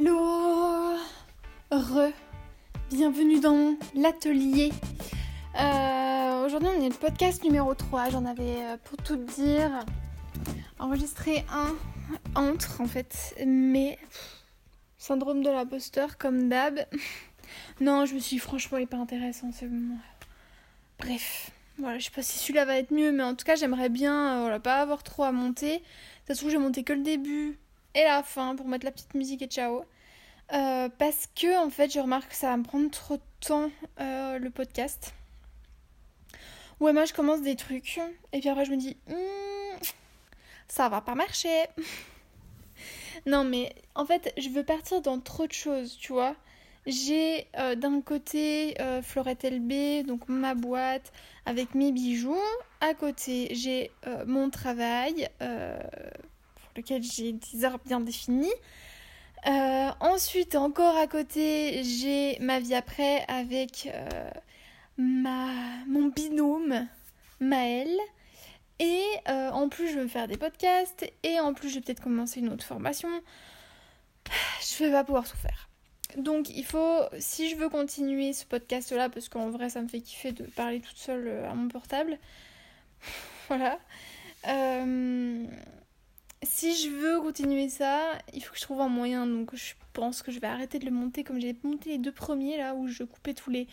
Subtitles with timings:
[0.00, 0.96] Hello
[1.72, 2.12] Re
[2.88, 4.70] Bienvenue dans l'atelier.
[5.58, 9.84] Euh, Aujourd'hui on est le podcast numéro 3, j'en avais euh, pour tout dire
[10.78, 11.74] enregistré un
[12.36, 13.98] entre en fait, mais
[14.98, 16.78] syndrome de l'imposteur comme d'hab.
[17.80, 19.96] Non, je me suis dit, franchement, il est pas intéressant, c'est bon.
[21.00, 23.88] Bref, voilà, je sais pas si celui-là va être mieux, mais en tout cas, j'aimerais
[23.88, 25.82] bien euh, voilà, pas avoir trop à monter.
[26.26, 27.58] Ça se trouve, j'ai monté que le début
[27.98, 29.84] et la fin pour mettre la petite musique et ciao.
[30.52, 33.70] Euh, parce que, en fait, je remarque que ça va me prendre trop de temps
[34.00, 35.12] euh, le podcast.
[36.80, 38.00] Ouais, moi, je commence des trucs,
[38.32, 39.78] et puis après, je me dis, Hmm,
[40.68, 41.64] ça va pas marcher.
[43.26, 46.36] non, mais en fait, je veux partir dans trop de choses, tu vois.
[46.86, 51.12] J'ai euh, d'un côté Florette LB, donc ma boîte
[51.44, 52.40] avec mes bijoux.
[52.80, 53.90] À côté, j'ai
[54.24, 55.28] mon travail
[56.78, 58.52] lequel j'ai des heures bien définies.
[59.46, 64.30] Euh, ensuite, encore à côté, j'ai ma vie après avec euh,
[64.96, 65.52] ma,
[65.86, 66.86] mon binôme
[67.40, 67.90] Maël.
[68.80, 71.10] Et euh, en plus, je veux faire des podcasts.
[71.22, 73.08] Et en plus, je vais peut-être commencer une autre formation.
[74.60, 75.68] Je vais pas pouvoir tout faire.
[76.16, 80.00] Donc il faut, si je veux continuer ce podcast-là, parce qu'en vrai ça me fait
[80.00, 82.18] kiffer de parler toute seule à mon portable,
[83.48, 83.78] voilà.
[84.46, 85.46] Euh,
[86.42, 89.26] si je veux continuer ça, il faut que je trouve un moyen.
[89.26, 92.12] Donc je pense que je vais arrêter de le monter comme j'ai monté les deux
[92.12, 93.66] premiers là où je coupais tous les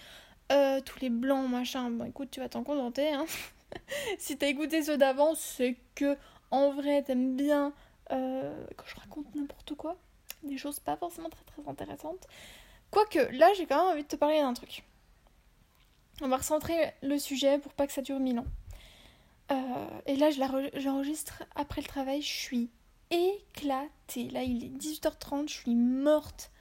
[0.52, 1.89] euh, tous les blancs machin.
[1.89, 3.13] Bon écoute, tu vas t'en contenter.
[3.13, 3.25] Hein.
[4.17, 6.17] si t'as écouté ceux d'avant, c'est que
[6.52, 7.73] en vrai t'aimes bien
[8.11, 9.97] euh, quand je raconte n'importe quoi
[10.45, 12.27] des choses pas forcément très très intéressantes.
[12.91, 14.83] Quoique, là j'ai quand même envie de te parler d'un truc.
[16.22, 18.45] On va recentrer le sujet pour pas que ça dure mille ans.
[19.51, 20.41] Euh, et là je
[20.79, 22.69] j'enregistre après le travail, je suis
[23.11, 24.29] éclatée.
[24.29, 26.51] Là il est 18h30, je suis morte.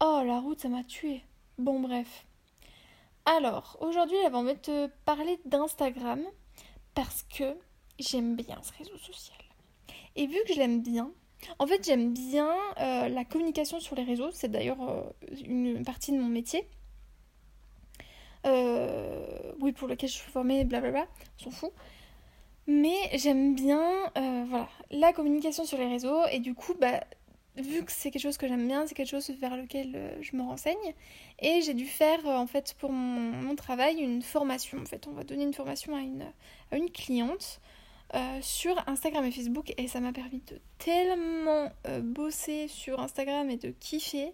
[0.00, 1.22] Oh la route ça m'a tuée.
[1.58, 2.26] Bon bref.
[3.24, 6.22] Alors, aujourd'hui j'avais envie de te parler d'Instagram
[6.94, 7.56] parce que
[7.98, 9.38] j'aime bien ce réseau social.
[10.14, 11.10] Et vu que je l'aime bien,
[11.58, 12.50] en fait, j'aime bien
[12.80, 14.30] euh, la communication sur les réseaux.
[14.32, 15.02] C'est d'ailleurs euh,
[15.44, 16.68] une partie de mon métier.
[18.46, 21.06] Euh, oui, pour lequel je suis formée, blablabla.
[21.40, 21.72] On s'en fout.
[22.66, 23.82] Mais j'aime bien
[24.18, 26.26] euh, voilà, la communication sur les réseaux.
[26.32, 27.04] Et du coup, bah,
[27.56, 30.36] vu que c'est quelque chose que j'aime bien, c'est quelque chose vers lequel euh, je
[30.36, 30.94] me renseigne.
[31.40, 34.78] Et j'ai dû faire, en fait, pour mon, travail, une formation.
[34.78, 37.60] En fait, on va donner une formation à une, cliente.
[38.40, 41.70] Sur Instagram et Facebook et ça m'a permis de tellement
[42.00, 44.32] bosser sur Instagram et de kiffer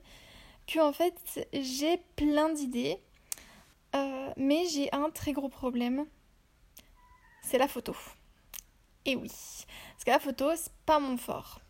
[0.69, 3.01] que en fait j'ai plein d'idées
[4.37, 6.07] mais j'ai un très gros problème.
[7.43, 7.95] C'est la photo.
[9.05, 9.31] Et oui.
[9.93, 11.61] Parce que la photo c'est pas mon fort.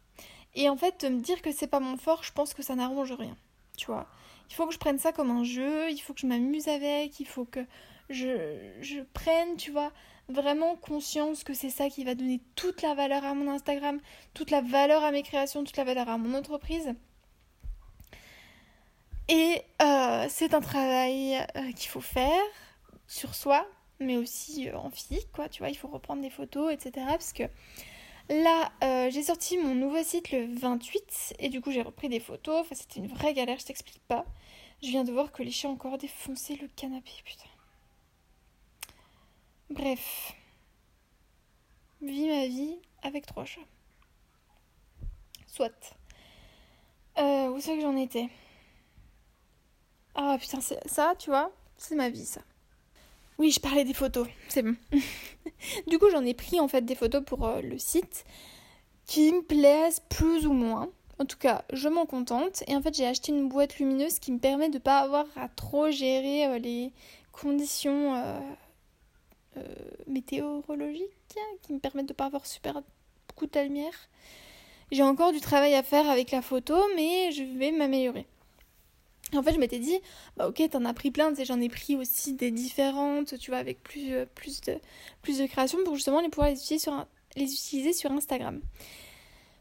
[0.54, 2.74] Et en fait de me dire que c'est pas mon fort je pense que ça
[2.74, 3.36] n'arrange rien.
[3.76, 4.06] Tu vois.
[4.50, 7.20] Il faut que je prenne ça comme un jeu il faut que je m'amuse avec
[7.20, 7.64] il faut que
[8.10, 9.92] je, je prenne tu vois
[10.28, 14.00] vraiment conscience que c'est ça qui va donner toute la valeur à mon Instagram,
[14.34, 16.94] toute la valeur à mes créations, toute la valeur à mon entreprise.
[19.28, 22.42] Et euh, c'est un travail euh, qu'il faut faire
[23.06, 23.66] sur soi,
[24.00, 25.48] mais aussi euh, en physique, quoi.
[25.48, 27.06] Tu vois, il faut reprendre des photos, etc.
[27.08, 27.44] Parce que
[28.28, 28.72] là,
[29.10, 32.60] j'ai sorti mon nouveau site le 28, et du coup, j'ai repris des photos.
[32.60, 34.26] Enfin, c'était une vraie galère, je t'explique pas.
[34.82, 37.44] Je viens de voir que les chiens ont encore défoncé le canapé, putain.
[39.70, 40.34] Bref.
[42.02, 43.60] Vis ma vie avec trois chats.
[45.46, 45.96] Soit.
[47.18, 48.28] Où c'est que j'en étais?
[50.14, 52.40] Ah putain, c'est- ça, tu vois, c'est ma vie, ça.
[53.38, 54.76] Oui, je parlais des photos, c'est bon.
[55.88, 58.24] du coup, j'en ai pris en fait des photos pour euh, le site
[59.06, 60.90] qui me plaisent plus ou moins.
[61.18, 62.64] En tout cas, je m'en contente.
[62.68, 65.48] Et en fait, j'ai acheté une boîte lumineuse qui me permet de pas avoir à
[65.48, 66.92] trop gérer euh, les
[67.32, 68.40] conditions euh,
[70.06, 71.08] météorologiques
[71.62, 72.82] qui me permettent de pas avoir super
[73.28, 73.94] beaucoup de lumière.
[74.90, 78.26] J'ai encore du travail à faire avec la photo, mais je vais m'améliorer.
[79.34, 79.98] En fait, je m'étais dit,
[80.36, 83.82] bah ok, t'en as pris plein, j'en ai pris aussi des différentes, tu vois, avec
[83.82, 84.26] plus, euh,
[84.66, 84.78] de,
[85.22, 88.60] plus créations pour justement les pouvoir les utiliser sur, un- les utiliser sur Instagram.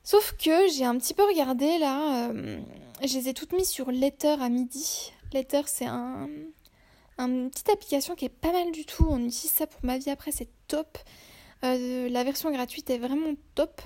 [0.04, 2.60] Sauf que j'ai un petit peu regardé là, euh,
[3.02, 5.14] je les ai toutes mises sur Letter à midi.
[5.32, 6.28] Letter, c'est un,
[7.18, 9.06] une petite application qui est pas mal du tout.
[9.10, 10.98] On utilise ça pour ma vie après, c'est top.
[11.64, 13.82] Euh, la version gratuite est vraiment top.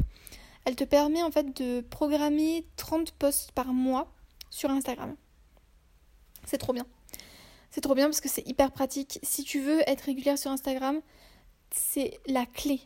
[0.64, 4.12] Elle te permet en fait de programmer 30 posts par mois
[4.50, 5.16] sur Instagram.
[6.46, 6.86] C'est trop bien.
[7.72, 9.20] C'est trop bien parce que c'est hyper pratique.
[9.24, 11.02] Si tu veux être régulière sur Instagram,
[11.72, 12.80] c'est la clé.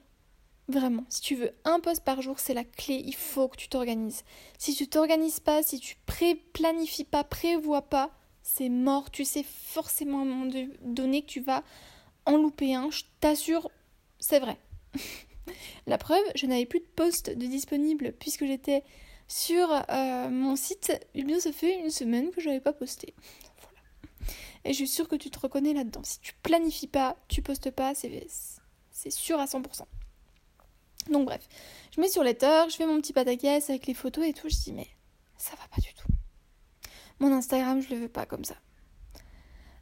[0.68, 3.02] Vraiment, si tu veux un post par jour, c'est la clé.
[3.06, 4.24] Il faut que tu t'organises.
[4.58, 8.12] Si tu t'organises pas, si tu pré-planifies pas, prévois pas,
[8.44, 9.10] c'est mort.
[9.12, 10.52] Tu sais forcément à un moment
[10.82, 11.64] donné que tu vas
[12.26, 12.92] en louper un.
[12.92, 13.72] Je t'assure,
[14.20, 14.58] c'est vrai.
[15.88, 18.84] la preuve, je n'avais plus de post de disponible puisque j'étais
[19.28, 20.92] sur euh, mon site.
[21.16, 23.14] Eh bien, ça fait une semaine que je n'avais pas posté.
[24.66, 26.04] Et je suis sûre que tu te reconnais là-dedans.
[26.04, 29.84] Si tu planifies pas, tu postes pas, c'est sûr à 100%.
[31.10, 31.48] Donc bref,
[31.96, 34.50] je mets sur Letter, je fais mon petit pataquès avec les photos et tout.
[34.50, 34.88] Je dis mais
[35.38, 36.08] ça va pas du tout.
[37.20, 38.56] Mon Instagram, je le veux pas comme ça.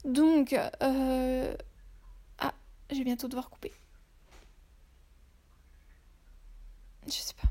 [0.06, 1.56] Donc, euh...
[2.40, 2.54] ah,
[2.90, 3.74] je vais bientôt devoir couper.
[7.08, 7.50] Je sais pas.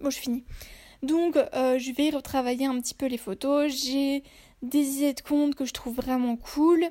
[0.00, 0.44] Bon, je finis.
[1.02, 3.72] Donc, euh, je vais retravailler un petit peu les photos.
[3.72, 4.22] J'ai
[4.62, 6.84] des idées de compte que je trouve vraiment cool,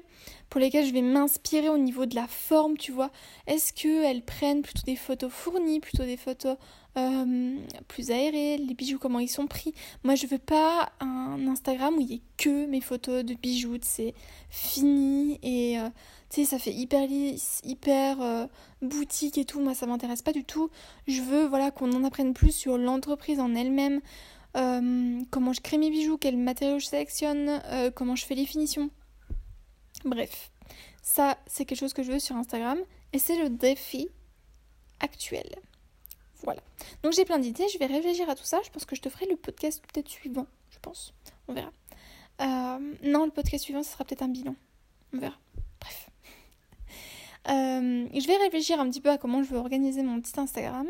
[0.49, 3.11] pour lesquelles je vais m'inspirer au niveau de la forme, tu vois.
[3.45, 6.55] Est-ce qu'elles prennent plutôt des photos fournies, plutôt des photos
[6.97, 7.57] euh,
[7.89, 9.73] plus aérées, les bijoux, comment ils sont pris?
[10.03, 13.77] Moi, je veux pas un Instagram où il y ait que mes photos de bijoux,
[13.81, 14.13] c'est
[14.49, 15.89] fini et euh,
[16.29, 18.17] tu sais, ça fait hyper lisse, hyper
[18.81, 19.61] boutique et tout.
[19.61, 20.69] Moi, ça m'intéresse pas du tout.
[21.07, 24.01] Je veux, voilà, qu'on en apprenne plus sur l'entreprise en elle-même.
[24.57, 28.45] Euh, comment je crée mes bijoux, quels matériaux je sélectionne, euh, comment je fais les
[28.45, 28.89] finitions.
[30.03, 30.51] Bref,
[31.01, 32.79] ça c'est quelque chose que je veux sur Instagram
[33.13, 34.09] et c'est le défi
[34.99, 35.47] actuel.
[36.43, 36.61] Voilà.
[37.03, 38.59] Donc j'ai plein d'idées, je vais réfléchir à tout ça.
[38.63, 41.13] Je pense que je te ferai le podcast peut-être suivant, je pense.
[41.47, 41.71] On verra.
[42.41, 44.55] Euh, non, le podcast suivant, ce sera peut-être un bilan.
[45.13, 45.37] On verra.
[47.47, 48.21] Bref.
[48.21, 50.87] je vais réfléchir un petit peu à comment je veux organiser mon petit Instagram.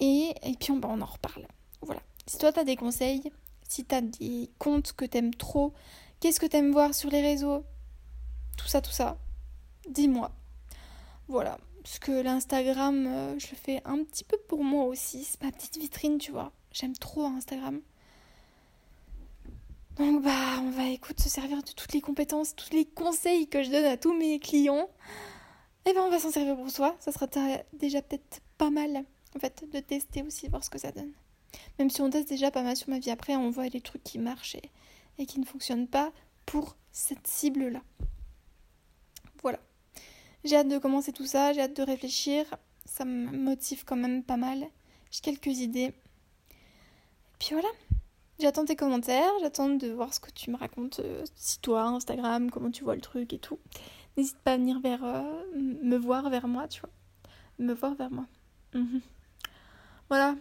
[0.00, 1.46] Et, et puis on, on en reparle.
[1.80, 2.02] Voilà.
[2.26, 3.22] Si toi, tu as des conseils,
[3.68, 5.72] si tu as des comptes que tu aimes trop,
[6.20, 7.64] qu'est-ce que tu aimes voir sur les réseaux,
[8.56, 9.18] tout ça, tout ça,
[9.88, 10.30] dis-moi.
[11.28, 11.58] Voilà.
[11.82, 15.24] Parce que l'Instagram, euh, je le fais un petit peu pour moi aussi.
[15.24, 16.52] C'est ma petite vitrine, tu vois.
[16.70, 17.80] J'aime trop Instagram.
[19.96, 23.62] Donc bah on va écoute se servir de toutes les compétences, tous les conseils que
[23.62, 24.88] je donne à tous mes clients.
[25.84, 26.96] Et eh ben on va s'en servir pour soi.
[27.00, 27.26] Ça sera
[27.72, 31.12] déjà peut-être pas mal en fait de tester aussi voir ce que ça donne.
[31.78, 34.04] Même si on teste déjà pas mal sur ma vie, après on voit les trucs
[34.04, 34.56] qui marchent
[35.18, 36.12] et, qui ne fonctionnent pas
[36.46, 37.82] pour cette cible-là.
[39.42, 39.58] Voilà.
[40.44, 42.44] J'ai hâte de commencer tout ça, j'ai hâte de réfléchir.
[42.84, 44.66] Ça me motive quand même pas mal.
[45.10, 45.92] J'ai quelques idées.
[46.50, 47.68] Et puis voilà.
[48.38, 52.50] J'attends tes commentaires, j'attends de voir ce que tu me racontes, euh, si toi, Instagram,
[52.50, 53.58] comment tu vois le truc et tout.
[54.16, 55.22] N'hésite pas à venir vers euh,
[55.54, 56.90] me voir vers moi, tu vois.
[57.58, 58.26] Me voir vers moi.
[58.74, 59.00] Mhm.
[60.08, 60.36] Voilà,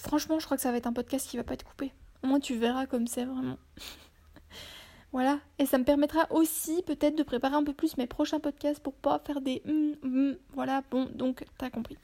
[0.00, 1.92] Franchement, je crois que ça va être un podcast qui va pas être coupé.
[2.22, 3.58] Au moins, tu verras comme c'est vraiment.
[5.12, 5.38] voilà.
[5.58, 8.94] Et ça me permettra aussi peut-être de préparer un peu plus mes prochains podcasts pour
[8.94, 9.62] pas faire des.
[9.66, 10.36] Hum, hum.
[10.54, 11.98] voilà, bon, donc, t'as compris.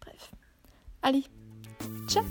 [0.00, 0.32] Bref.
[1.02, 1.24] Allez.
[2.08, 2.24] Ciao